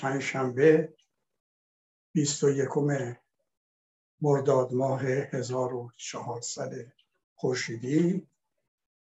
[0.00, 0.94] پنجشنبه
[2.12, 2.68] 21
[4.20, 6.92] مرداد ماه 1400
[7.34, 8.28] خورشیدی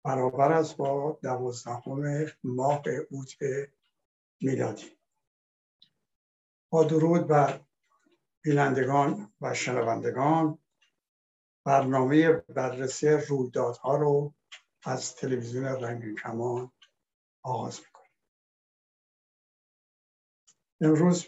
[0.04, 3.34] برابر است با دوازدهم ماه اوت
[4.42, 4.98] میلادی.
[6.70, 7.60] با درود بر
[8.42, 10.60] بینندگان و شنوندگان
[11.66, 14.34] برنامه بررسی رویدادها رو
[14.84, 16.72] از تلویزیون رنگین کمان
[17.44, 17.80] آغاز
[20.84, 21.26] امروز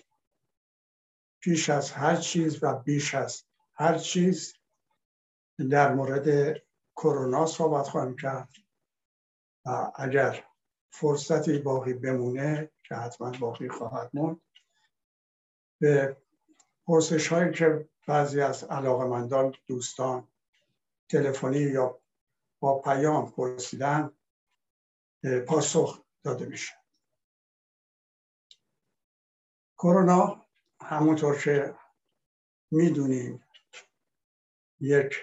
[1.40, 4.54] پیش از هر چیز و بیش از هر چیز
[5.72, 6.58] در مورد
[6.96, 8.50] کرونا صحبت خواهیم کرد
[9.66, 10.44] و اگر
[10.90, 14.42] فرصتی باقی بمونه که حتما باقی خواهد موند
[15.82, 16.18] به
[16.88, 20.28] پرسش هایی که بعضی از علاقمندان دوستان
[21.10, 22.02] تلفنی یا
[22.60, 24.12] با پیام پرسیدن
[25.48, 26.85] پاسخ داده میشه.
[29.78, 30.46] کرونا
[30.82, 31.76] همونطور که
[32.72, 33.44] می‌دونیم
[34.80, 35.16] یک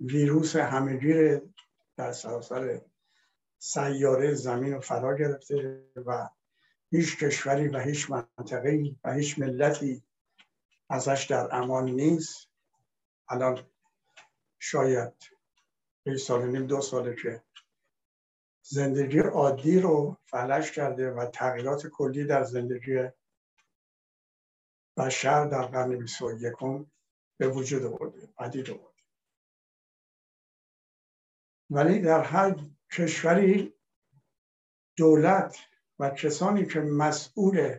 [0.00, 1.42] ویروس همهگیر
[1.96, 2.80] در سراسر
[3.58, 6.28] سیاره زمین رو فرا گرفته و
[6.90, 10.02] هیچ کشوری و هیچ منطقه و هیچ ملتی
[10.90, 12.48] ازش در امان نیست.
[13.28, 13.66] الان
[14.58, 15.12] شاید
[16.06, 17.42] یک سال نیم دو ساله که
[18.62, 23.08] زندگی عادی رو فلش کرده و تغییرات کلی در زندگی
[24.98, 26.86] بشر در قرن بیست و یکم
[27.36, 29.02] به وجود آورده پدید آورده
[31.70, 32.56] ولی در هر
[32.92, 33.74] کشوری
[34.96, 35.56] دولت
[35.98, 37.78] و کسانی که مسئول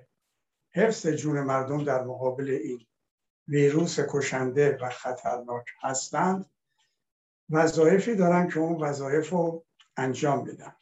[0.73, 2.87] حفظ جون مردم در مقابل این
[3.47, 6.51] ویروس کشنده و خطرناک هستند
[7.49, 9.65] وظایفی دارن که اون وظایف رو
[9.97, 10.75] انجام بدن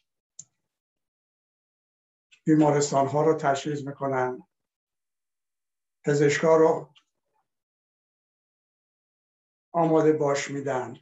[2.43, 4.46] بیمارستان ها رو تشخیص می‌کنن.
[6.07, 6.89] پزشکا رو
[9.71, 10.97] آماده باش میدن.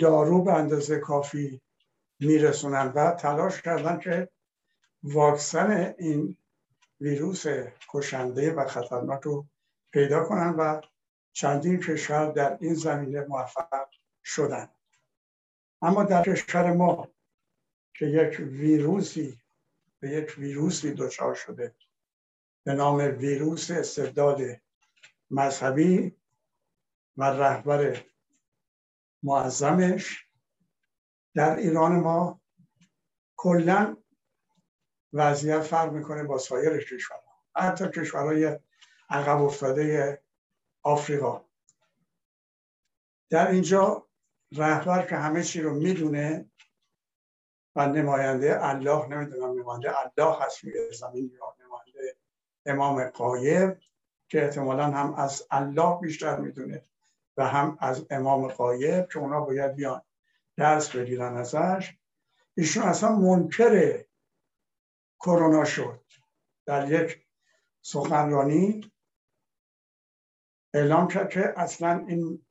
[0.00, 1.60] دارو به اندازه کافی
[2.20, 4.28] میرسونن و تلاش کردن که
[5.02, 6.36] واکسن این
[7.00, 7.44] ویروس
[7.88, 9.46] کشنده و خطرناک رو
[9.92, 10.80] پیدا کنن و
[11.32, 13.88] چندین کشور در این زمینه موفق
[14.24, 14.68] شدن.
[15.82, 17.08] اما در کشور ما
[17.94, 19.40] که یک ویروسی
[20.00, 21.74] به یک ویروسی دچار شده.
[22.64, 24.40] به نام ویروس استبداد
[25.30, 26.16] مذهبی
[27.16, 28.04] و رهبر
[29.22, 30.26] معظمش
[31.34, 32.40] در ایران ما
[33.36, 33.96] کلا
[35.12, 37.32] وضعیت فرق می‌کنه با سایر کشورها.
[37.56, 38.58] حتی کشورهای
[39.10, 40.22] عقب افتاده
[40.82, 41.44] آفریقا.
[43.30, 44.08] در اینجا
[44.52, 46.50] رهبر که همه چی رو می‌دونه
[47.76, 51.56] و نماینده الله نمی‌دونم نماینده الله هست روی زمین یا
[52.66, 53.78] امام قایب
[54.28, 56.84] که احتمالا هم از الله بیشتر می‌دونه
[57.36, 60.02] و هم از امام قایب که اونا باید بیان.
[60.56, 61.96] درس بگیرن ازش.
[62.56, 64.04] ایشون اصلا منکر
[65.20, 66.04] کرونا شد.
[66.66, 67.26] در یک
[67.82, 68.92] سخنرانی
[70.74, 72.46] اعلام کرد که اصلا این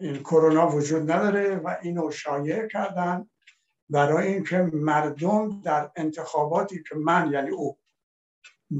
[0.00, 3.30] این کرونا وجود نداره و اینو شایع کردن
[3.90, 7.78] برای اینکه مردم در انتخاباتی که من یعنی او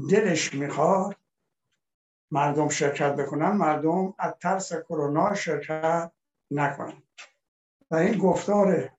[0.09, 1.15] دلش می‌خواد
[2.31, 6.11] مردم شرکت بکنن مردم از ترس کرونا شرکت
[6.51, 7.03] نکنن.
[7.91, 8.89] و این گفتار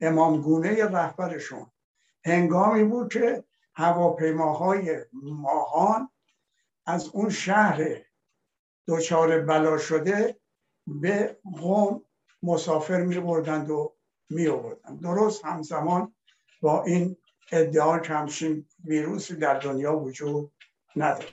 [0.00, 1.66] امامگونه رهبرشون
[2.24, 3.44] هنگامی بود که
[3.74, 6.10] هواپیماهای ماهان
[6.86, 8.02] از اون شهر
[8.88, 10.40] دچار بلا شده
[10.86, 12.04] به قوم
[12.42, 13.94] مسافر می بردند و
[14.30, 16.14] می آوردند درست همزمان
[16.60, 17.16] با این
[17.52, 20.52] ادعا که همچین ویروسی در دنیا وجود
[20.96, 21.28] نداره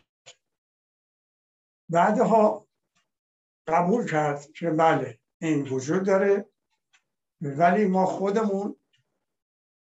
[1.90, 2.68] بعدها
[3.68, 6.50] قبول کرد که بله این وجود داره
[7.42, 8.76] ولی ما خودمون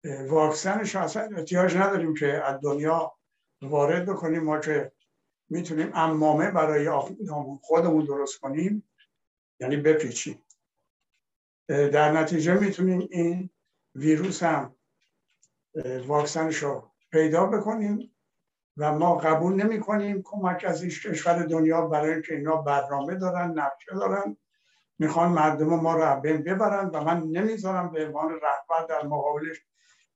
[0.05, 3.17] واکسنش اصلا احتیاج نداریم که از دنیا
[3.62, 4.43] وارد بکنیم.
[4.43, 4.93] ما که
[5.49, 6.91] می‌تونیم امامه برای
[7.62, 8.91] خودمون درست کنیم
[9.61, 10.43] یعنی بپیچیم.
[11.69, 13.50] در نتیجه می‌تونیم این
[13.94, 14.77] ویروس هم
[16.06, 18.17] واکسنش رو پیدا بکنیم
[18.76, 23.50] و ما قبول نمی کنیم کمک از این کشور دنیا برای اینکه اینا برنامه دارن
[23.50, 24.37] نقشه دارن.
[24.99, 29.56] می‌خوان مردم ما رو بین ببرن و من نمی‌ذارم به عنوان رهبر در مقابلش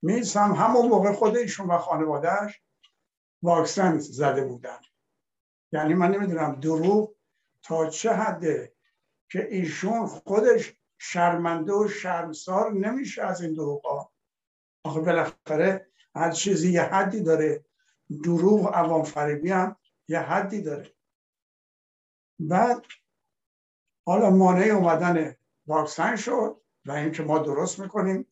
[0.03, 2.63] میسم همون موقع خود ایشون و خانوادهش
[3.43, 4.79] واکسن زده بودن.
[5.73, 7.15] یعنی من نمی‌دونم دروغ
[7.63, 8.73] تا چه حده
[9.29, 14.14] که ایشون خودش شرمنده و شرمسار نمیشه از این دروغ ها
[14.85, 17.65] آخه بالاخره هر چیزی یه حدی داره.
[18.25, 19.77] دروغ عوام فریبی هم
[20.09, 20.95] یه حدی داره.
[22.39, 22.85] بعد
[24.07, 25.37] حالا مانع اومدن
[25.67, 28.27] واکسن شد و اینکه ما درست می‌کنیم.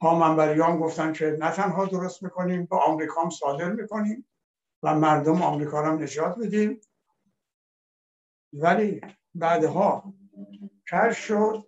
[0.00, 4.26] پامنبریان گفتن که نه تنها درست می‌کنیم با آمریکا هم صادر می‌کنیم
[4.82, 6.80] و مردم آمریکا هم نجات میدیم
[8.52, 9.00] ولی
[9.34, 10.14] بعدها
[10.90, 11.66] کش شد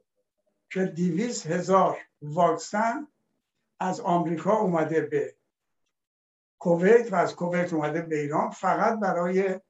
[0.71, 3.09] که دیویس هزار واکسن
[3.81, 5.37] از آمریکا اومده به
[6.59, 9.61] کویت و از کویت اومده به ایران فقط برای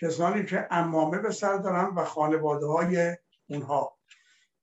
[0.00, 3.16] کسانی که امامه به سر دارن و خانواده های
[3.46, 3.98] اونها.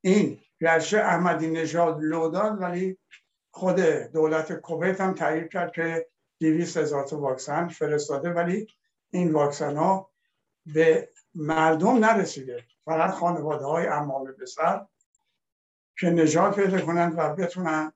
[0.01, 2.97] این گرچه احمدی نژاد لو داد ولی
[3.51, 3.79] خود
[4.13, 6.07] دولت کویت هم تایید کرد که
[6.39, 8.67] دیویس هزار تا واکسن فرستاده ولی
[9.09, 10.11] این واکسن ها
[10.65, 12.63] به مردم نرسیده.
[12.85, 14.85] فقط خانواده های امامه به سر
[15.99, 17.93] که نجات پیدا کنند و بتونن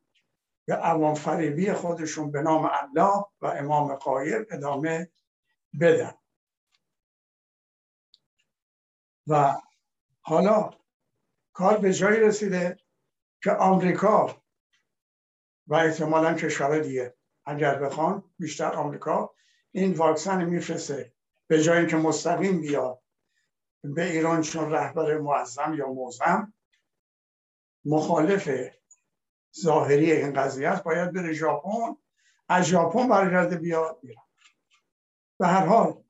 [0.66, 5.12] به عوام فریبی خودشون به نام الله و امام قایر ادامه
[5.82, 6.14] بدن.
[9.28, 9.56] و
[10.22, 10.70] حالا
[11.54, 12.78] کار به جایی رسیده
[13.44, 14.44] که آمریکا
[15.68, 17.16] و احتمالا کشور دیگه
[17.46, 19.36] اگر بخوان بیشتر آمریکا
[19.72, 21.14] این واکسن میفرسته
[21.48, 23.02] به جای اینکه مستقیم بیاد
[23.84, 26.54] به ایران چون رهبر معظم یا موزم
[27.86, 28.50] مخالف
[29.62, 31.96] ظاهری این قضیه است باید بره ژاپن.
[32.50, 34.26] از ژاپن برگرده بیاد ایران.
[35.40, 36.04] به هر حال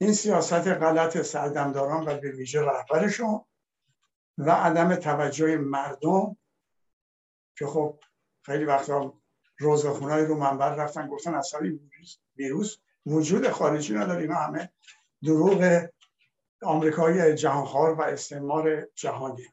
[0.00, 3.44] این سیاست غلط سردمداران و به ویژه رهبرشون
[4.38, 6.36] و عدم توجه مردم
[7.58, 7.98] که خب
[8.42, 9.14] خیلی وقتا
[9.58, 11.60] روزخونهای رو منبر رفتن گفتن اصلا
[12.36, 12.76] ویروس
[13.06, 14.20] وجود خارجی نداره.
[14.22, 14.70] اینا همه
[15.22, 15.88] دروغ
[16.62, 19.46] آمریکای جهانخوار و استعمار جهانی.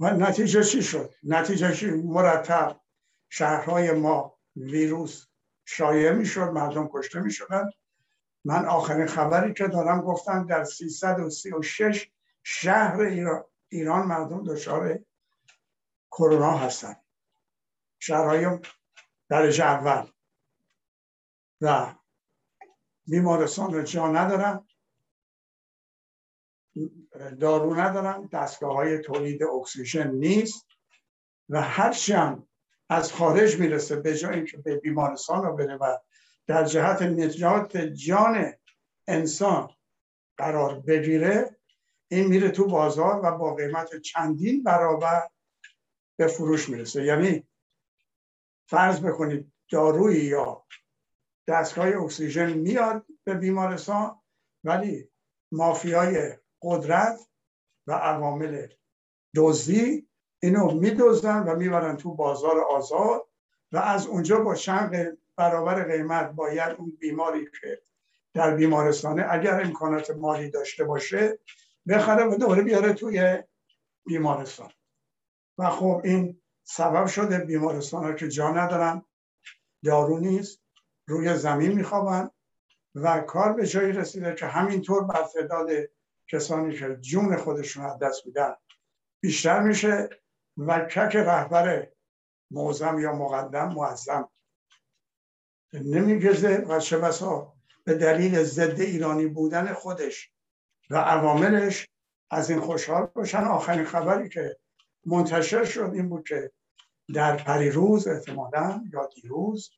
[0.00, 2.80] و نتیجه چی شد؟ نتیجه چی؟ مرتب.
[3.28, 5.26] شهرهای ما ویروس
[5.64, 7.70] شایع می شد مردم کشته می شدن
[8.44, 12.10] من آخرین خبری که دارم گفتم در 336
[12.42, 13.00] شهر
[13.68, 14.98] ایران مردم دچار
[16.10, 16.96] کرونا هستن.
[17.98, 18.58] شهرهای
[19.28, 20.06] درجه اول.
[21.60, 21.94] و
[23.06, 24.66] بیمارستان رو جا ندارن.
[27.40, 30.66] دارو ندارن دستگاه های تولید اکسیژن نیست
[31.48, 32.48] و هرچی هم
[32.88, 35.98] از خارج می‌رسه به جای اینکه به بیمارستان رو بره و
[36.46, 38.52] در جهت نجات جان
[39.08, 39.70] انسان
[40.36, 41.56] قرار بگیره
[42.08, 45.28] این میره تو بازار و با قیمت چندین برابر
[46.16, 47.04] به فروش می‌رسه.
[47.04, 47.48] یعنی
[48.66, 50.64] فرض بکنید دارویی یا
[51.48, 54.20] دستگاه اکسیژن میاد به بیمارستان
[54.64, 55.10] ولی
[55.52, 57.20] مافیای قدرت
[57.86, 58.66] و عوامل
[59.36, 60.08] دزدی
[60.42, 63.26] اینو میدوزن و می‌برن تو بازار آزاد
[63.72, 67.82] و از اونجا با چند برابر قیمت باید اون بیماری که
[68.34, 71.38] در بیمارستانه اگر امکانات مالی داشته باشه
[71.88, 73.42] بخره و دوباره بیاره توی
[74.06, 74.70] بیمارستان.
[75.58, 79.02] و خب این سبب شده بیمارستان ها که جا ندارن
[79.84, 80.60] دارو نیست
[81.06, 82.30] روی زمین میخوابن
[82.94, 85.68] و کار به جایی رسیده که همینطور بر تعداد
[86.30, 88.54] کسانی که جون خودشون از دست میدن
[89.22, 90.08] بیشتر میشه
[90.56, 91.88] و کک رهبر
[92.50, 94.30] معظم یا مقدم معظم.
[95.72, 100.32] نمیگزه و چه بسا به دلیل ضد ایرانی بودن خودش
[100.90, 101.88] و عواملش
[102.30, 103.44] از این خوشحال باشن.
[103.44, 104.56] آخرین خبری که
[105.06, 106.52] منتشر شد این بود که
[107.14, 109.70] در پریروز احتمالا یا دیروز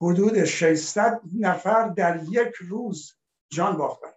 [0.00, 3.16] حدود 600 نفر در یک روز
[3.50, 4.12] جان باختن.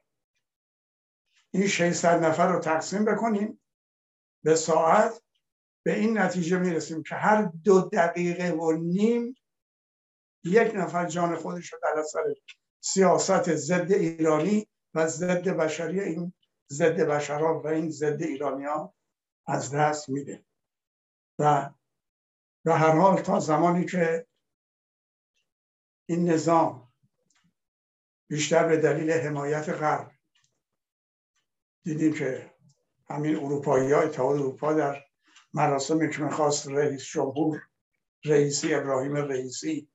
[1.56, 3.62] این 600 نفر رو تقسیم بکنیم
[4.44, 5.22] به ساعت
[5.86, 9.36] به این نتیجه می‌رسیم که هر دو دقیقه و نیم
[10.44, 12.24] یک نفر جان خودش رو در اثر
[12.82, 16.34] سیاست ضد ایرانی و ضد بشری این
[16.72, 18.96] ضد بشرا و این ضد ایرانی ها
[19.48, 20.46] از دست میده.
[21.40, 21.70] و
[22.66, 24.28] به هر حال تا زمانی که
[26.10, 26.94] این نظام
[28.30, 30.15] بیشتر به دلیل حمایت غرب
[31.86, 32.52] دیدیم که
[33.10, 35.04] همین اروپایی ها اتحاد اروپا در
[35.54, 37.62] مراسمی که می‌خواست رئیس جمهور
[38.26, 39.90] رئیسی ابراهیم رئیسی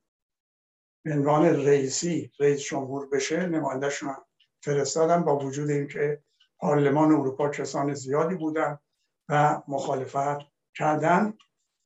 [1.04, 4.16] به عنوان رئیسی رئیس جمهور بشه نمایندهشون
[4.62, 6.22] فرستادن با وجود اینکه
[6.58, 8.78] پارلمان اروپا کسان زیادی بودن
[9.28, 11.34] و مخالفت کردن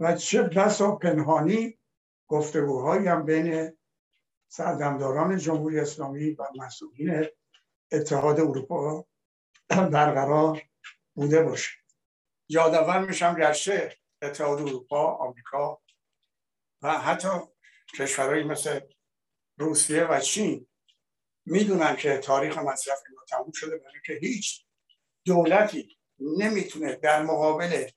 [0.00, 1.78] و چه بسا پنهانی
[2.28, 3.72] گفتگوهایی هم بین
[4.48, 7.26] سردمداران جمهوری اسلامی و مسئولین
[7.92, 9.06] اتحاد اروپا
[9.92, 10.62] برقرار
[11.14, 11.70] بوده باشه.
[12.48, 15.82] یادآور میشم گرچه اتحاد اروپا آمریکا
[16.82, 17.28] و حتی
[17.98, 18.80] کشورهایی مثل
[19.58, 20.66] روسیه و چین
[21.46, 24.64] می‌دونن که تاریخ مصرف اینا تموم شده برای که هیچ
[25.26, 27.88] دولتی نمی‌تونه در مقابل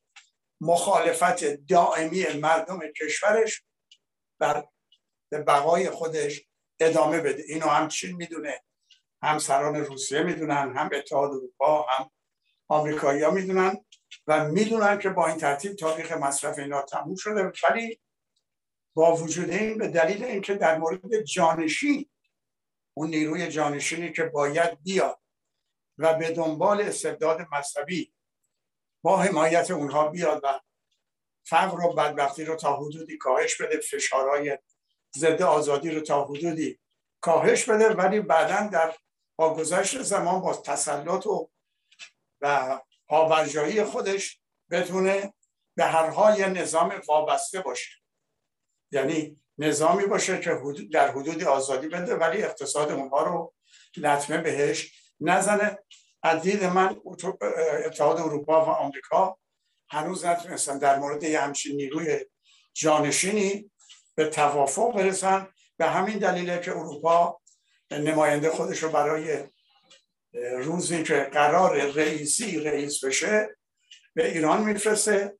[0.61, 3.63] مخالفت دائمی مردم کشورش
[4.39, 4.67] بر
[5.31, 6.47] بقای خودش
[6.79, 7.43] ادامه بده.
[7.47, 8.63] اینو هم چین می‌دونه.
[9.21, 12.11] هم سران روسیه می‌دونن هم اتحاد اروپا هم
[12.67, 13.85] آمریکایی ها می‌دونن
[14.27, 17.51] و می‌دونن که با این ترتیب تاریخ مصرف اینا تموم شده.
[17.69, 17.99] ولی
[18.93, 22.09] با وجود این به دلیل اینکه در مورد جانشین
[22.93, 25.19] اون نیروی جانشینی که باید بیاد
[25.97, 28.13] و به دنبال استبداد مذهبی
[29.03, 30.59] با حمایت اونها بیاد و
[31.43, 34.57] فقر و بدبختی رو تا حدودی کاهش بده فشارهای
[35.17, 36.79] ضد آزادی رو تا حدودی
[37.21, 38.95] کاهش بده ولی بعدا در
[39.37, 41.49] با گذشت زمان با تسلط و
[42.41, 44.39] و پاورجایی خودش
[44.71, 45.33] بتونه
[45.75, 47.91] به هر حال یه نظام وابسته باشه.
[48.91, 53.53] یعنی نظامی باشه که در حدود آزادی بده ولی اقتصاد اونها رو
[53.97, 55.77] لطمه بهش نزنه.
[56.23, 57.01] از دید من
[57.85, 59.37] اتحاد اروپا و آمریکا
[59.89, 62.25] هنوز نتونستن در مورد یه همچین نیروی
[62.73, 63.71] جانشینی
[64.15, 65.47] به توافق برسن.
[65.77, 67.41] به همین دلیله که اروپا
[67.91, 69.43] نماینده خودش رو برای
[70.57, 73.57] روزی که قرار رئیسی رئیس بشه
[74.13, 75.37] به ایران میفرسته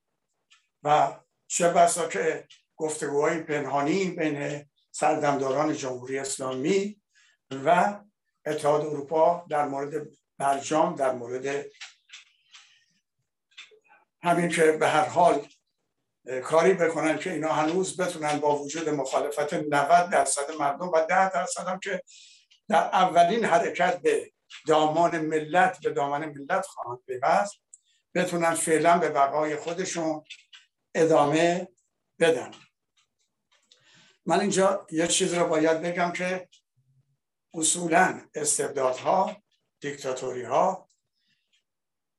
[0.84, 7.02] و چه بسا که گفتگوهای پنهانی بین سردمداران جمهوری اسلامی
[7.66, 8.00] و
[8.46, 11.66] اتحاد اروپا در مورد برجام در مورد
[14.24, 15.48] همین که به هر حال
[16.44, 21.68] کاری بکنن که اینا هنوز بتونن با وجود مخالفت 90 درصد مردم و 10 درصد
[21.68, 22.04] هم که
[22.70, 24.32] در اولین حرکت به
[24.68, 27.56] دامان ملت به دامان ملت خواهند پیوست.
[28.16, 30.24] بتونن فعلا به بقای خودشون
[30.96, 31.68] ادامه
[32.20, 32.52] بدن.
[34.26, 36.50] من اینجا یه چیز رو باید بگم که
[37.54, 39.38] اصولا استبدادها
[39.80, 40.90] دیکتاتوری ها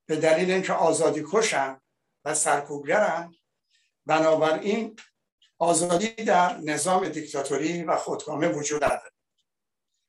[0.07, 1.81] به دلیل اینکه آزادی کشن
[2.25, 3.35] و سرکوبگرن
[4.07, 4.97] بنابراین
[5.59, 9.17] آزادی در نظام دیکتاتوری و خودکامه وجود داره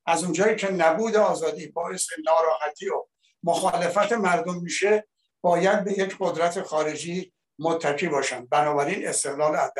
[0.09, 3.05] از اونجایی که نبود آزادی باعث ناراحتی و
[3.43, 5.07] مخالفت مردم میشه
[5.41, 8.45] باید به یک قدرت خارجی متکی باشن.
[8.45, 9.71] بنابراین استقلال از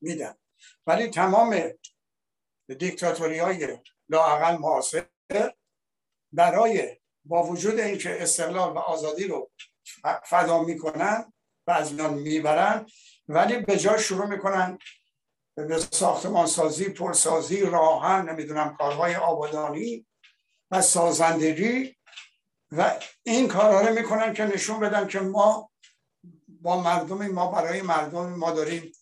[0.00, 0.34] میدن.
[0.86, 1.70] ولی تمام
[2.78, 5.06] دیکتاتوری های لاعقل معاصر
[6.32, 9.50] برای با وجود اینکه استقلال و آزادی رو
[10.24, 11.32] فدا می‌کنن
[11.66, 12.86] و از می‌برن
[13.28, 14.78] ولی به جا شروع می‌کنن
[15.90, 20.06] ساختمان سازی پرسازی راهن نمی‌دونم کارهای آبادانی
[20.70, 21.96] و سازندگی
[22.72, 25.70] و این کارها رو می‌کنن که نشون بدن که ما
[26.48, 28.92] با مردم ما برای مردم ما داریم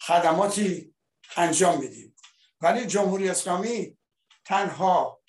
[0.00, 0.94] خدماتی
[1.36, 2.16] انجام میدیم.
[2.60, 3.98] ولی جمهوری اسلامی
[4.44, 5.20] تنها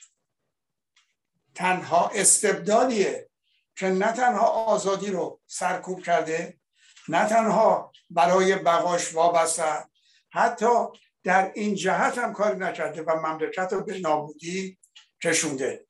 [1.55, 3.29] تنها استبدادیه
[3.75, 6.59] که نه تنها آزادی رو سرکوب کرده
[7.07, 9.90] نه تنها برای بقاش وابسته
[10.31, 10.85] حتی
[11.23, 14.77] در این جهت هم کاری نکرده و مملکت رو به نابودی
[15.23, 15.87] کشونده.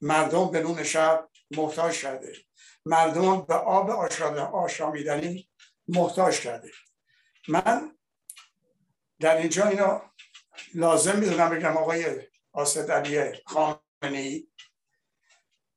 [0.00, 2.32] مردم به نون شب محتاج کرده.
[2.86, 3.90] مردم به آب
[4.54, 5.48] آشامیدنی
[5.88, 6.70] محتاج کرده.
[7.48, 7.96] من
[9.20, 10.00] در اینجا اینو
[10.74, 12.22] لازم می‌دونم بگم آقای
[12.52, 14.42] آسد علی خامنه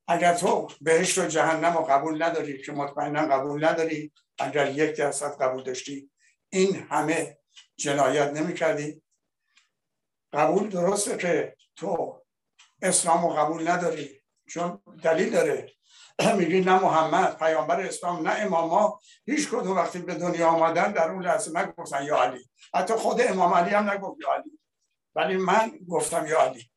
[0.08, 5.42] اگر تو بهشت و جهنم رو قبول نداری که مطمئنا قبول نداری اگر یک درصد
[5.42, 6.10] قبول داشتی
[6.52, 7.38] این همه
[7.76, 9.02] جنایت نمی کردی
[10.32, 12.22] قبول درسته که تو
[12.82, 15.72] اسلام رو قبول نداری چون دلیل داره.
[16.38, 21.22] میگی نه محمد پیامبر اسلام نه اماما هیچ کدوم وقتی به دنیا آمدن در اون
[21.22, 22.48] لحظه نگفتن یا علی.
[22.74, 24.58] حتی خود امام علی هم نگفت یا علی.
[25.14, 26.70] ولی من گفتم یا علی.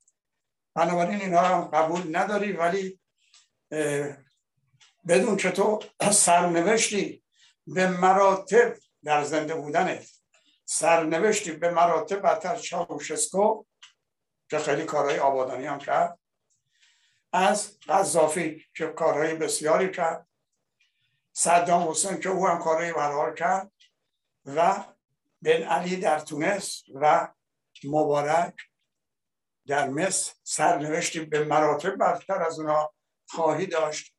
[0.75, 2.99] بنابراین اینها هم قبول نداری ولی
[5.07, 5.79] بدون که تو
[6.11, 7.23] سرنوشتی
[7.67, 8.73] به مراتب
[9.03, 10.16] در زنده بودنت.
[10.69, 13.63] سرنوشتی به مراتب برتر چاوشسکو
[14.49, 16.19] که خیلی کارهای آبادانی هم کرد
[17.33, 20.27] از قذافی که کارهای بسیاری کرد
[21.33, 23.71] صدام حسین که او هم کارهای برحال کرد
[24.45, 24.85] و
[25.41, 27.27] بن علی در تونس و
[27.83, 28.55] مبارک
[29.67, 32.93] در مصر سرنوشتی به مراتب برتر از اونا
[33.27, 34.15] خواهی داشت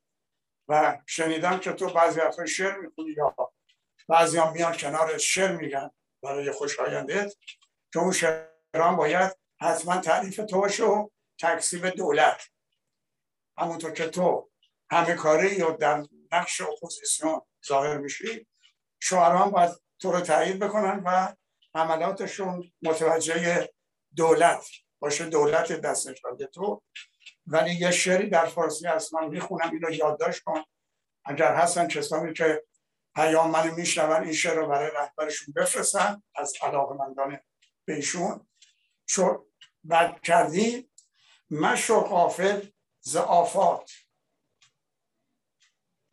[0.69, 3.35] و شنیدم که تو بعضی وقتا شعر می‌خونی یا
[4.09, 5.91] بعضی هم میان کنار شعر میگن.
[6.23, 7.35] برای خوشایندت
[7.93, 11.09] که اون شعران باید حتما تعریف تو باشه و
[11.41, 12.43] تکسیب دولت.
[13.59, 14.51] همونطور که تو
[14.91, 18.47] همه کاری یا در نقش اپوزیسیون ظاهر میشی
[19.01, 21.35] شعران باید تو رو تایید بکنن و
[21.75, 23.69] عملاتشون متوجه
[24.17, 24.67] دولت
[24.99, 26.23] باشه دولت دستش
[26.55, 26.83] تو.
[27.47, 30.63] ولی یه شعری در فارسی هست من می‌خونم اینو یادداشت کن.
[31.25, 32.65] اگر هستن کسانی که
[33.19, 37.41] پیام منو میشنون این شعر رو برای رهبرشون بفرستن از علاقمندان
[37.85, 38.49] بهشون.
[39.07, 39.47] چون
[39.91, 40.91] بد کردی
[41.51, 42.69] مشو غافل
[43.01, 43.93] ز آفات.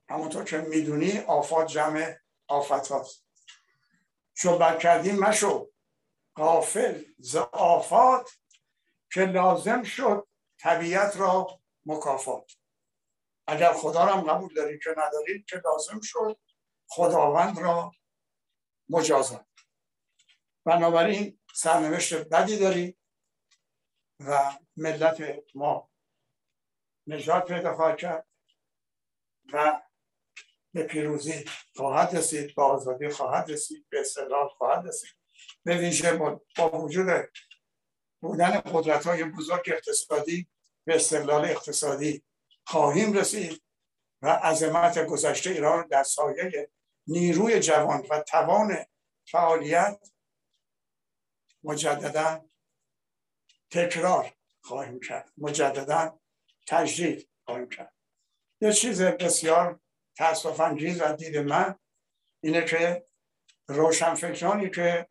[0.09, 3.25] همونطور که می‌دونی آفات جمع آفت هاست.
[4.33, 5.71] چون بد کردی مشو
[6.35, 8.29] غافل ز آفات
[9.13, 10.27] که لازم شد
[10.59, 12.51] طبیعت را مکافات.
[13.47, 16.39] اگر خدا را هم قبول دارید که ندارید که لازم شد
[16.87, 17.91] خداوند را
[18.89, 19.45] مجازات.
[20.65, 22.97] بنابراین سرنوشت بدی دارید
[24.19, 25.89] و ملت ما
[27.07, 28.27] نجات پیدا خواهد کرد
[29.53, 29.81] و
[30.73, 35.09] به پیروزی خواهد رسید به آزادی خواهد رسید به استقلال خواهد رسید.
[35.63, 36.17] به ویژه
[36.57, 37.07] با وجود
[38.21, 40.47] بودن قدرت های بزرگ اقتصادی
[40.85, 42.23] به استقلال اقتصادی
[42.65, 43.64] خواهیم رسید.
[44.21, 46.69] و عظمت گذشته ایران در سایه
[47.07, 48.77] نیروی جوان و توان
[49.27, 50.09] فعالیت
[51.63, 52.45] مجددا
[53.71, 55.31] تکرار خواهیم کرد.
[55.37, 56.19] مجددا
[56.67, 57.93] تجدید خواهیم کرد.
[58.61, 59.79] یه چیز بسیار
[60.17, 61.79] تاسف انگیز از دید من
[62.43, 63.05] اینه که
[63.67, 65.09] روشنفکرانی که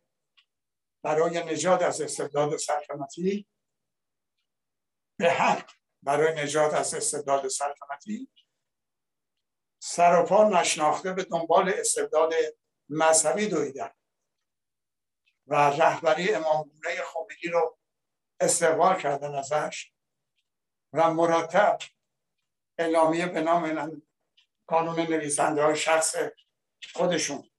[1.05, 3.47] برای نجات از استبداد سلطنتی
[5.19, 5.71] به حق
[6.03, 8.29] برای نجات از استبداد سلطنتی
[9.87, 12.35] سر و پا نشناخته به دنبال استبداد
[12.89, 13.91] مذهبی دویدن
[15.47, 17.79] و رهبری امام گونه خمینی رو
[18.41, 19.93] استقبال کردن ازش
[20.93, 21.79] و مرتب
[22.79, 24.03] اعلامیه به نام
[24.67, 26.17] قانون نویسنده های شخص
[26.95, 27.51] خودشون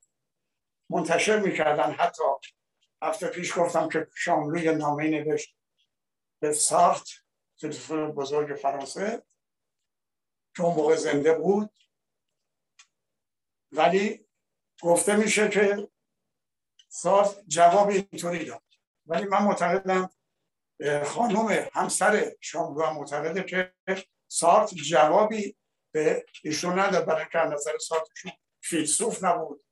[0.90, 1.92] منتشر می‌کردن.
[1.92, 2.24] حتی
[3.02, 5.56] هفته پیش گفتم که شاملوی نامه نوشت
[6.40, 7.10] به سارت
[7.60, 9.24] فیلسوف بزرگ فرانسه
[10.56, 11.85] که اون موقع زنده بود.
[13.76, 14.28] ولی
[14.82, 15.90] گفته میشه که
[16.90, 18.64] سارت جواب اینطوری داد.
[19.06, 20.10] ولی من معتقدم
[21.06, 23.74] خانم همسر شاملو هم معتقده که
[24.28, 25.58] سارت جوابی
[25.94, 27.06] به ایشون نداد.
[27.06, 28.32] برای که نظر سارتشون
[28.64, 29.66] فیلسوف نبود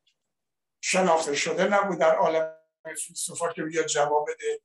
[0.84, 2.56] شناخته شده نبود در عالم
[3.06, 4.62] فیلسوفا که بیا جواب بده.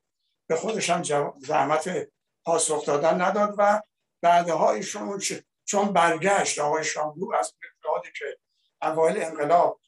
[0.48, 1.02] به خودش هم
[1.40, 2.08] زحمت
[2.44, 3.82] پاسخ دادن نداد و
[4.22, 5.20] بعدها ایشون
[5.64, 8.38] چون برگشت آقای شاملو از اتحادی که
[8.82, 9.80] اوایل انقلاب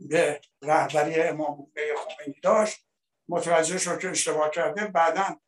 [0.00, 2.86] به رهبری امام خمینی داشت
[3.28, 5.40] متوجه شد که اشتباه کرده بعدا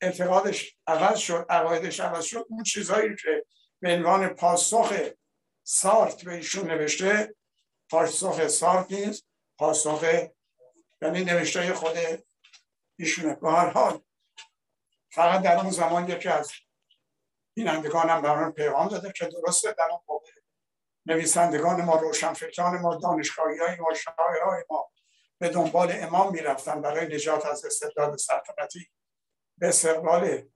[0.00, 2.46] اعتقادش عوض شد عقایدش عوض شد.
[2.48, 3.46] اون چیزهایی که
[3.80, 4.92] به عنوان پاسخ
[5.62, 7.34] سارت به ایشون نوشته
[7.90, 9.26] پاسخ سارت نیست
[9.58, 10.04] پاسخ
[11.02, 11.96] یعنی نوشته خود
[12.98, 13.34] ایشونه.
[13.34, 14.02] به هر حال
[15.10, 16.52] فقط در اون زمان یکی از
[17.54, 20.30] بینندگانم برای پیغام داده که درسته در اون موقع
[21.06, 24.90] نویسندگان ما روشنفکران ما دانشگاهی های ما شاعرهای ما
[25.38, 28.90] به دنبال امام می‌رفتن برای نجات از استبداد سلطنتی.
[29.58, 30.48] به استقبال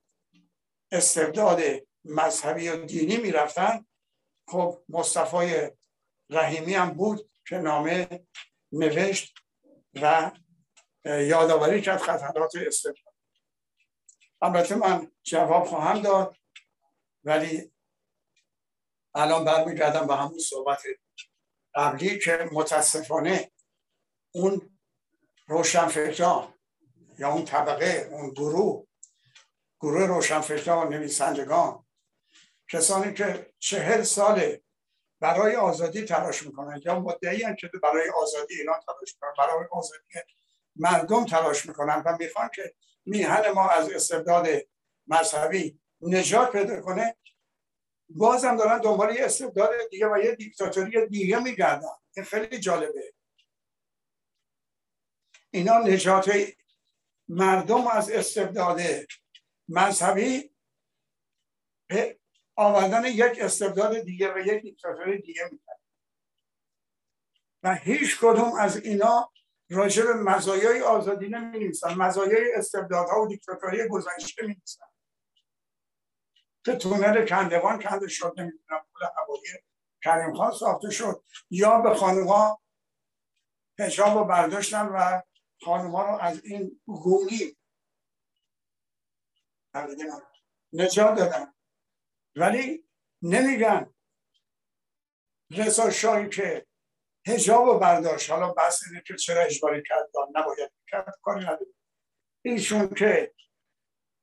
[0.91, 1.61] استبداد
[2.05, 3.85] مذهبی و دینی می‌رفتن.
[4.47, 5.67] خب مصطفی
[6.29, 8.25] رحیمی هم بود که نامه
[8.71, 9.37] نوشت
[10.01, 10.31] و
[11.05, 13.13] یادآوری کرد خطرات استبداد.
[14.41, 16.35] البته من جواب خواهم داد
[17.23, 17.71] ولی
[19.15, 20.83] الان برمیگردم به همون صحبت
[21.75, 23.51] قبلی که متاسفانه
[24.31, 24.79] اون
[25.47, 26.53] روشنفکران
[27.19, 28.87] یا اون طبقه اون گروه
[29.79, 31.85] گروه روشنفکران نویسندگان
[32.69, 34.63] کسانی که چهل ساله
[35.19, 40.03] برای آزادی تلاش می‌کنن یا مدعی که برای آزادی ایران تلاش می‌کنن برای آزادی
[40.75, 42.73] مردم تلاش می‌کنن و می‌خوان که
[43.05, 44.47] میهن ما از استبداد
[45.07, 47.17] مذهبی نجات پیدا کنه
[48.15, 51.87] بازم دارن دنبال یه استبداد دیگه و یه دیکتاتوری دیگه میگردن.
[52.15, 53.13] این خیلی جالبه.
[55.51, 56.31] اینا نجات
[57.27, 58.81] مردم از استبداد
[59.69, 60.51] مذهبی
[62.55, 65.75] آوردن یک استبداد دیگه و یک دیکتاتوری دیگه می‌کنه
[67.63, 69.31] و هیچ کدوم از اینا
[69.69, 74.90] راجع به مزایای آزادی نمی نویسن مزایای استبدادها و دیکتاتوری گذشته می نویسن
[76.65, 79.43] که تونل کندوان کنده شد نمی‌دونم پول هوایی
[80.03, 81.23] کریم خان ساخته شد.
[81.49, 82.61] یا به خانوها
[83.79, 85.21] حجاب رو برداشتن و
[85.61, 87.57] خانوها رو از این گونی
[90.73, 91.53] نجات دادن.
[92.35, 92.87] ولی
[93.21, 93.93] نمیگن
[95.51, 96.67] رضا شاهی که
[97.27, 98.29] هجاب و برداشت.
[98.29, 101.73] حالا بحث اینه که چرا اجباری کرد نباید کرد کاری نداره
[102.41, 103.33] ایشون که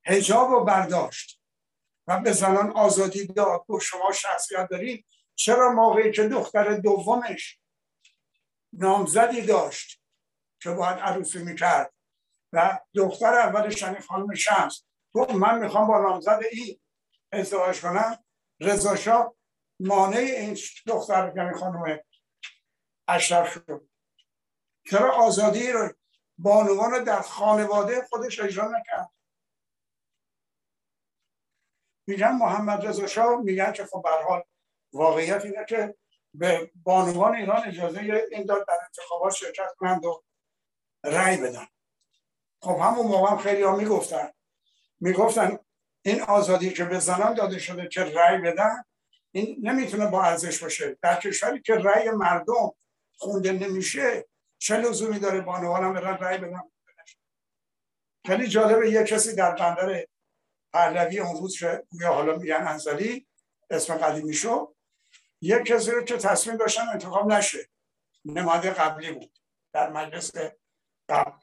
[0.06, 1.37] هجاب و برداشت
[2.08, 3.70] و به زنان آزادی داد.
[3.70, 5.06] و شما شخصیت دارید.
[5.34, 7.58] چرا موقعی که دختر دومش
[8.72, 10.02] نامزدی داشت
[10.62, 11.94] که باید عروسی می‌کرد
[12.52, 16.80] و دختر اولش یعنی خانم شمس گفت من می‌خوام با نامزد این
[17.32, 18.24] ازدواج کنم.
[18.60, 19.34] رضا
[19.80, 21.98] مانع این دختر یعنی خانم
[23.08, 23.88] اشرف شد.
[24.90, 25.92] چرا آزادی رو
[26.38, 29.10] بانوان در خانواده خودش اجرا نکرد؟
[32.08, 34.42] میگن محمد رضا شاه میگن که خب حال
[34.92, 35.94] واقعیت اینه که
[36.34, 40.22] به بانوان ایران اجازه این داد در انتخابات شرکت کنند و
[41.04, 41.66] رأی بدن.
[42.62, 44.30] خب همون موقع هم خیلی ها می‌گفتن.
[45.00, 45.58] می‌گفتن
[46.02, 48.84] این آزادی که به زنان داده شده که رأی بدن
[49.32, 50.98] این نمی‌تونه با ارزش باشه.
[51.02, 52.72] در کشوری که رأی مردم
[53.16, 56.62] خونده نمیشه چه لزومی داره بانوان هم برن رأی بدن؟
[58.26, 60.06] خیلی جالبه یه کسی در بندر
[60.72, 63.26] پهلوی اون روز که حالا میگن انزلی
[63.70, 64.74] اسم قدیمی شو
[65.40, 67.68] یک کسی رو که تصمیم داشتن انتخاب نشه.
[68.24, 69.38] نماده قبلی بود.
[69.72, 70.30] در مجلس
[71.08, 71.38] قبل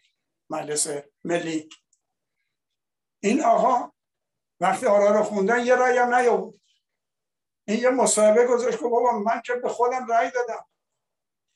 [0.50, 0.88] مجلس
[1.24, 1.70] ملی.
[3.24, 3.92] این آقا
[4.60, 6.60] وقتی آرا رو خوندن یه رأی هم نیاورد.
[7.68, 10.66] این یه مصاحبه گذاشت که بابا من که به خودم رأی دادم.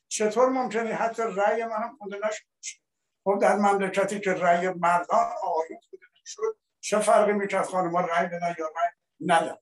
[0.07, 2.43] چطور ممکنه حتی رأی منم خونده نشد؟
[3.23, 8.55] خب در مملکتی که رأی مردان آقایون خونده نشد چه فرقی می‌کرد خانم رأی بدن
[8.59, 8.89] یا رأی
[9.19, 9.57] ندن؟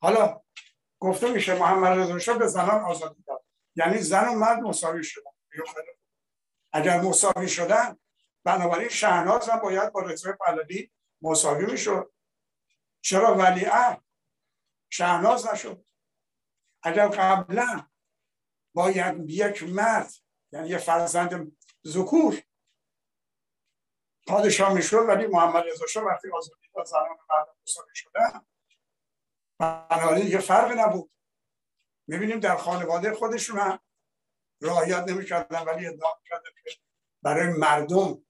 [0.00, 0.42] حالا
[0.98, 3.44] گفته میشه محمد رضا شاه به زنان آزادی داد.
[3.76, 5.30] یعنی زن و مرد مساوی شدن.
[6.72, 7.98] اگر مساوی شدن
[8.44, 10.90] بنابراین شهناز هم باید با رضا پهلوی
[11.22, 12.12] مساوی می‌شد.
[13.00, 14.04] چرا ولیعهد؟
[14.90, 15.84] شهناز نشد.
[16.82, 17.86] اگر قبلا
[18.74, 20.12] باید یک مرد
[20.52, 22.42] یعنی یه فرزند ذکور
[24.32, 28.46] پادشاه می‌شد ولی محمد رضا شاه وقتی آزادی داد زنان مرد مساوی شدن.
[29.58, 31.10] بنابراین یه فرق نبود.
[32.06, 33.78] می‌بینیم در خانواده خودشون هم
[34.60, 36.70] رعایت نمی‌کردن ولی ادعا کرده که
[37.22, 38.24] برای مردم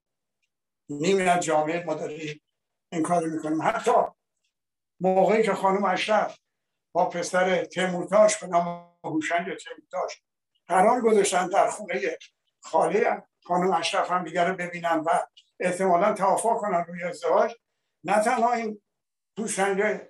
[0.88, 1.94] نیمی از جامعه ما
[2.92, 3.92] این کار می‌کنیم حتی
[5.00, 6.38] موقعی که خانم اشرف
[6.92, 10.22] با پسر تیمورتاش به نام هوشنگ تیمورتاش
[10.66, 12.18] قرار گذاشتن در خونه
[12.60, 15.10] خاله خانم اشرف هم دیگر رو ببینن و
[15.60, 17.54] احتمالا توافق کنن روی ازدواج.
[18.04, 18.82] نه تنها این
[19.38, 20.00] هوشنگ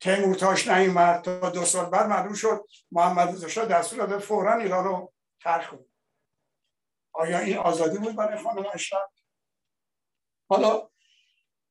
[0.00, 5.12] تیمورتاش نیومد تا دو سال بعد معلوم شد محمد رضا دستور داده فورا ایران رو
[5.42, 5.84] ترک کنه.
[7.12, 9.10] آیا این آزادی بود برای خانم اشرف
[10.50, 10.90] حالا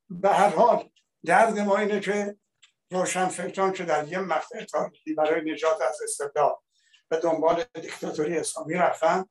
[0.10, 0.90] به هر حال
[1.26, 2.38] درد ما اینه که
[2.92, 6.60] روشن فکران که در یه مقطع تاریخی برای نجات از استبداد
[7.10, 9.26] به دنبال دیکتاتوری اسلامی رفتن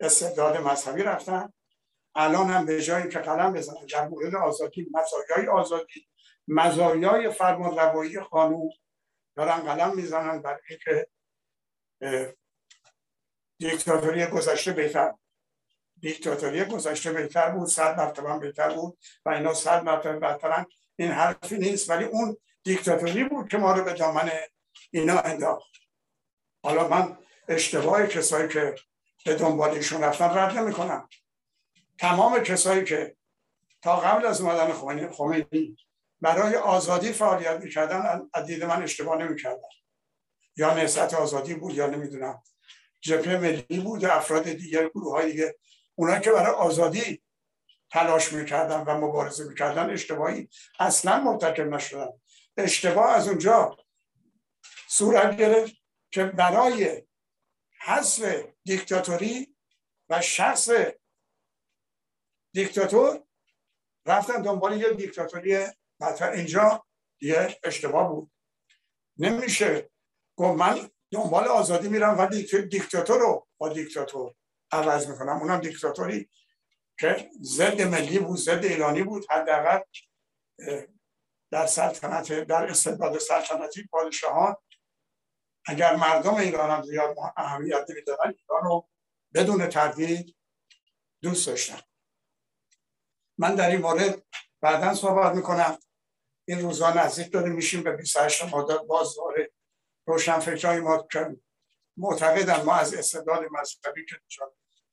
[0.00, 1.52] استبداد مذهبی رفتن.
[2.16, 6.08] الان هم به جایی که قلم بزنن در آزادی مزایای آزادی
[6.48, 8.70] مزایای فرمان روایی قانون
[9.36, 11.08] دارن قلم می‌زنن برای اینکه
[13.58, 15.14] دیکتاتوری گذشته بهتر
[16.00, 21.58] دیکتاتوری گذشته بهتر بود صد مرتبه بهتر بود و اینا صد مرتبه بهترن این حرفی
[21.58, 24.30] نیست ولی اون دیکتاتوری بود که ما رو به دامن
[24.90, 25.70] اینا انداخت.
[26.62, 28.74] حالا من اشتباه کسایی که
[29.24, 31.08] به دنبال ایشون رفتن رد نمی کنم
[31.98, 33.16] تمام کسایی که
[33.82, 34.72] تا قبل از اومدن
[35.10, 35.76] خمینی
[36.20, 39.68] برای آزادی فعالیت می‌کردن از دید من اشتباه نمی‌کردن.
[40.56, 42.42] یا نهضت آزادی بود یا نمی‌دونم
[43.00, 45.56] جبهه ملی بود و افراد دیگر گروه های دیگه
[45.94, 47.22] اونایی که برای آزادی
[47.90, 50.48] تلاش می‌کردن و مبارزه می‌کردن اشتباهی
[50.80, 52.08] اصلا مرتکب نشدن.
[52.56, 53.76] اشتباه از اونجا
[54.88, 55.72] صورت گرفت
[56.10, 57.02] که برای
[57.80, 59.56] حذف دیکتاتوری
[60.08, 60.70] و شخص
[62.52, 63.22] دیکتاتور
[64.06, 65.66] رفتن دنبال یه دیکتاتوری
[66.00, 66.86] مثلا اینجا
[67.20, 68.30] یه اشتباه بود.
[69.18, 69.90] نمیشه
[70.36, 72.26] گفت من دنبال آزادی میرم و
[72.70, 74.34] دیکتاتور رو با دیکتاتور
[74.72, 75.36] عوض می‌کنم.
[75.36, 76.30] اونم دیکتاتوری
[77.00, 79.26] که ضد ملی بود ضد ایرانی بود.
[79.30, 79.80] حداقل
[81.50, 84.56] در سلطنت در استبداد سلطنتی پادشاهان
[85.66, 88.88] اگر مردم ایران هم زیاد اهمیت نمی‌دادن ایران رو
[89.34, 90.36] بدون تردید
[91.22, 91.80] دوست داشتن.
[93.38, 94.22] من در این مورد
[94.60, 95.78] بعدا صحبت می‌کنم.
[96.48, 99.52] این روزا نزدیک داریم میشیم به 28 مادر باز داره
[100.06, 101.08] روشن فکرهای ما
[101.96, 104.16] معتقدن ما از استعداد مذهبی که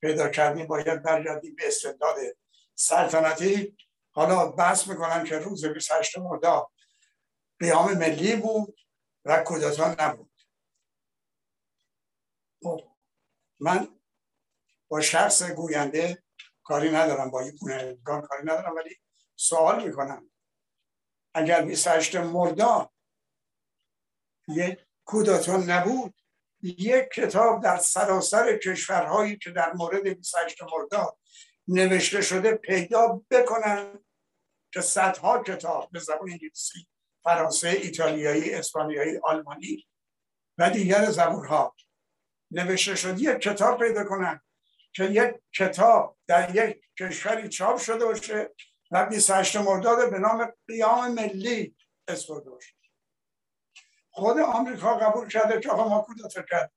[0.00, 2.16] پیدا کردیم باید برگردیم به استعداد
[2.74, 3.76] سلطنتی.
[4.14, 6.70] حالا بحث می‌کنن که روز 28 مرداد
[7.58, 8.80] قیام ملی بود
[9.24, 10.30] و کودتا نبود.
[12.62, 12.80] خب
[13.60, 14.00] من
[14.88, 16.23] با شخص گوینده
[16.64, 18.96] کاری ندارم با این گویندگان کاری ندارم ولی
[19.36, 20.30] سوال می‌کنم.
[21.34, 22.90] اگر 28 مرداد
[24.48, 26.14] یک کودتون نبود
[26.62, 31.18] یک کتاب در سراسر کشورهایی که در مورد 28 مرداد
[31.68, 34.04] نوشته شده پیدا بکنن
[34.72, 36.88] که صدها کتاب به زبان انگلیسی
[37.24, 39.86] فرانسه ایتالیایی اسپانیایی آلمانی
[40.58, 41.76] و دیگر زبانها
[42.50, 44.40] نوشته شده یک کتاب پیدا کنن.
[44.94, 48.54] که یک کتاب در یک کشوری چاپ شده باشه
[48.90, 51.76] و 28 مرداد به نام قیام ملی
[52.08, 52.74] اسم باشه.
[54.10, 56.72] خود آمریکا قبول کرده که آقا ما کودتا کرد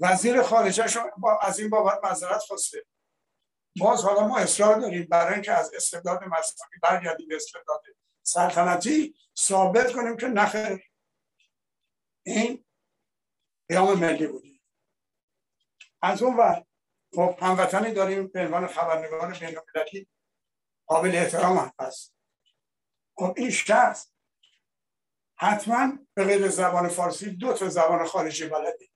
[0.00, 0.84] وزیر خارجه
[1.18, 2.86] با از این بابت معذرت خواسته
[3.78, 7.82] باز حالا ما اصرار داریم برای اینکه از استبداد مذهبی برگردیم به استبداد
[8.22, 10.90] سلطنتی ثابت کنیم که نخیر.
[12.26, 12.65] این
[13.68, 14.62] قیام ملی بودی.
[16.02, 16.66] از اون وقت
[17.14, 20.08] خب هموطنی داریم به عنوان خبرنگار بینالمللی
[20.86, 22.14] قابل احترام هم هست.
[23.16, 24.12] خب این شخص
[25.38, 28.88] حتما به غیر زبان فارسی دو تا زبان خارجی بلده.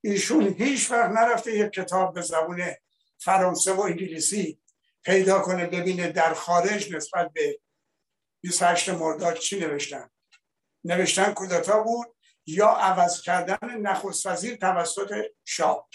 [0.00, 2.74] ایشون هیچ وقت نرفته یک کتاب به زبان
[3.18, 4.60] فرانسه و انگلیسی
[5.04, 7.60] پیدا کنه ببینه در خارج نسبت به
[8.40, 10.10] 28 مرداد چی نوشتن.
[10.84, 12.17] نوشتن کودتا بود
[12.48, 15.88] یا عوض کردن نخست وزیر توسط شاه.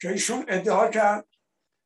[0.00, 1.28] که ایشون ادعا کرد.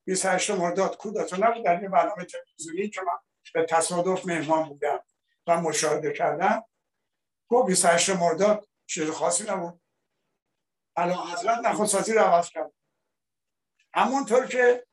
[0.04, 3.18] 28 مرداد کودتا نبود در یه برنامه تلویزیونی که من
[3.54, 5.04] به تصادف مهمان بودم
[5.46, 6.64] و مشاهده کردم.
[7.48, 9.80] گفت 28 مرداد چیز خاصی نبود.
[10.96, 12.72] الان حضرت نخست وزیر عوض کرد.
[13.94, 14.87] همونطور که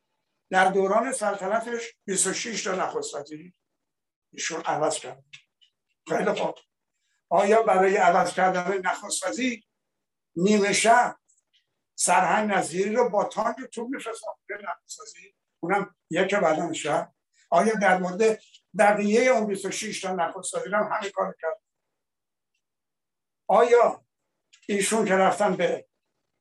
[0.52, 3.54] در دوران سلطنتش 26 تا نخست وزیر
[4.34, 5.24] ایشون عوض کرد.
[6.10, 6.56] خیلی خوب.
[7.30, 9.64] آیا برای عوض کردن نخست وزیر
[10.36, 11.16] نیمه شب
[11.96, 17.14] سرهنگ نظیری رو با تانک تو میفرستن نخست وزیر؟ اونم یک بعدا شب.
[17.50, 18.40] آیا در مورد
[18.78, 21.62] بقیه اون 26 تا نخست وزیر هم همین کار کرد؟
[23.48, 24.06] آیا
[24.68, 25.88] ایشون که رفتن به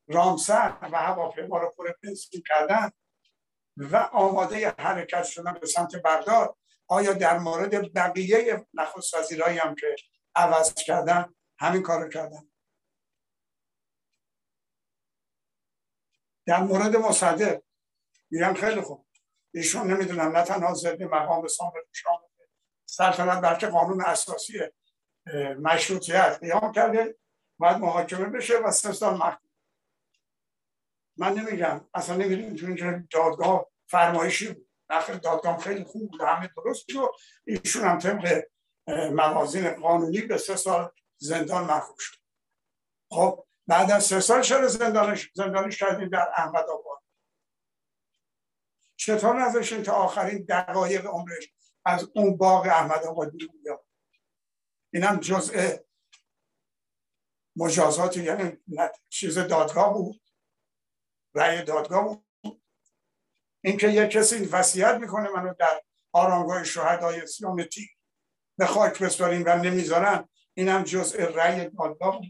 [0.08, 2.90] رامسر و هواپیما رو پر بنزین کردن
[3.76, 6.56] و آماده حرکت شدن به سمت بغداد
[6.88, 9.96] آیا در مورد بقیه نخست وزیرایی هم که
[10.38, 11.34] عوض کردن.
[11.58, 12.50] همین کارو کردن.
[16.46, 17.62] در مورد مصدق
[18.30, 19.06] میگم خیلی خوب.
[19.54, 21.72] ایشون نمی‌دونم نه تنها ضد مقام شام
[22.86, 24.58] سلطنت بلکه قانون اساسی
[25.58, 27.18] مشروطیت قیام کرده
[27.58, 29.36] باید محاکمه بشه و سه سال
[31.16, 34.68] من نمیگم اصلا نمی‌دونم چون دادگاه فرمایشی بود.
[34.90, 37.10] نخیر دادگاه خیلی خوب بود همه درست بود
[37.46, 38.44] ایشون هم طبق
[38.88, 42.18] موازین قانونی به سه سال زندان محکوم شد
[43.10, 46.98] خب بعد از سه سال چرا زندانش زندانش کردیم در احمد آباد؟
[48.96, 51.52] چطور نذاشتیم تا آخرین دقایق عمرش
[51.84, 53.84] از اون باغ احمد آباد بیاد؟
[54.92, 55.76] اینم جزء
[57.56, 58.56] مجازات یعنی
[59.08, 60.20] چیز دادگاه بود.
[61.34, 62.62] رأی دادگاه بود.
[63.60, 67.62] اینکه یک کسی وصیت می‌کنه منو در آرامگاه شهدای اسلام
[68.58, 70.28] به خاک بسپاریم و نمی‌ذارن.
[70.54, 72.20] اینم جزء رأی دادگاه.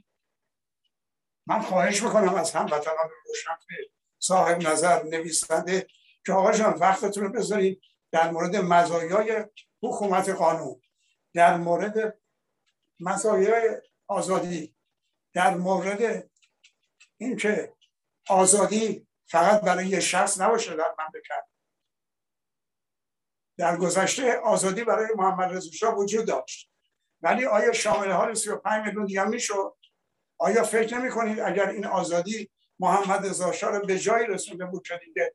[1.46, 3.56] من خواهش می‌کنم از هموطنان روشن
[4.18, 5.86] صاحب نظر نویسنده
[6.26, 7.80] که آقا جان وقتتون رو بذارید
[8.12, 9.44] در مورد مزایای
[9.82, 10.80] حکومت قانون
[11.34, 12.18] در مورد
[13.00, 14.76] مزایای آزادی
[15.34, 16.30] در مورد
[17.18, 17.72] اینکه
[18.28, 21.44] آزادی فقط برای یه شخص نباشه در مملکت
[23.58, 26.70] در گذشته آزادی برای محمد رضا شاه وجود داشت.
[27.22, 29.76] ولی آیا شامل حال 35 میلیون دیگه می‌شد؟
[30.38, 34.86] آیا فکر نمی کنید اگر این آزادی محمد رضا شاه رو به جایی رسونده بود
[34.86, 35.34] که دیگه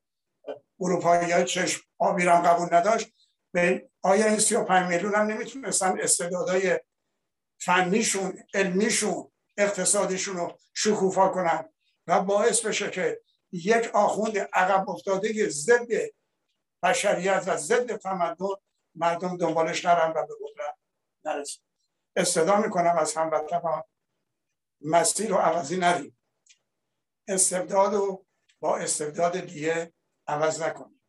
[0.79, 3.13] اروپایی چشم آبیرم قبول نداشت
[3.51, 6.79] به آیا این 35 میلیون هم نمی‌تونستن استعدادهای
[7.59, 11.69] فنیشون علمیشون اقتصادیشون رو شکوفا کنن؟
[12.07, 15.87] و باعث بشه که یک آخوند عقب افتاده ضد
[16.83, 18.55] بشریت و ضد تمدن
[18.95, 20.77] مردم دنبالش نرن و به قدرت
[21.25, 21.61] نرسن.
[22.15, 23.83] استدا می‌کنم از هموطنان.
[24.81, 26.19] مسیر و عوضی نریم.
[27.27, 28.25] استبداد رو
[28.59, 29.93] با استبداد دیگه
[30.27, 31.01] عوض نکنیم.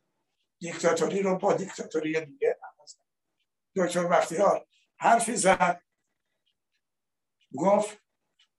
[0.61, 3.87] دیکتاتوری رو با دیکتاتوری دیگه عوض نکنیم.
[3.87, 4.67] دکتر بختیار
[4.99, 5.83] حرفی زد.
[7.59, 7.99] گفت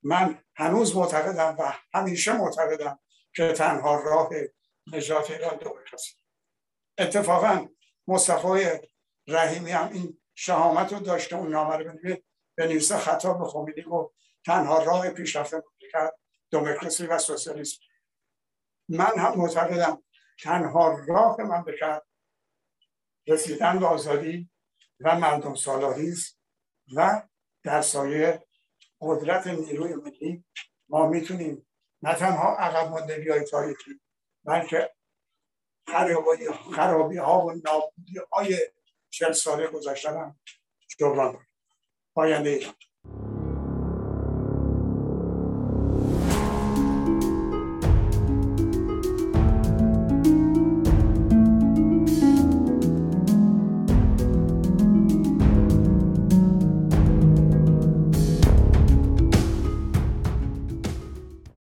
[0.04, 3.00] من هنوز معتقدم و همیشه معتقدم
[3.36, 4.30] که تنها راه
[4.88, 6.16] نجات ایران دو کسی
[6.98, 7.68] اتفاقا
[8.08, 8.88] مصطفی
[9.28, 12.18] رحیمی هم این شهامت رو داشته اون نامه رو
[12.58, 16.14] بنویسه خطاب به خمینی گفت تنها راه پیشرفت مملکت
[16.52, 17.82] دموکراسی و سوسیالیسم.
[18.90, 20.04] من هم معتقدم
[20.44, 22.02] تنها راه مملکت
[23.28, 24.50] رسیدن به آزادی
[25.00, 26.14] و مردم سالاری
[26.96, 27.28] و
[27.64, 28.46] در سایه
[29.02, 30.46] قدرت نیروی ملی
[30.90, 31.68] ما می‌تونیم
[32.02, 34.02] نه تنها عقب ماندگی های تاریخی
[34.44, 34.95] بلکه
[35.88, 38.58] خرابی, خرابی ها و نابودی های
[39.10, 40.40] چل ساله گذشتن هم
[41.00, 41.48] جبران کنیم
[42.14, 42.74] پاینده ایران.